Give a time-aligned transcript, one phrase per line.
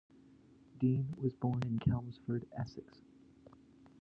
[0.81, 2.97] Dean was born in Chelmsford, Essex.